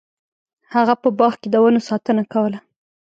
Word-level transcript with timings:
هغه 0.73 0.93
په 1.01 1.09
باغ 1.19 1.33
کې 1.41 1.47
د 1.51 1.55
ونو 1.63 1.79
ساتنه 1.89 2.23
کوله. 2.33 2.59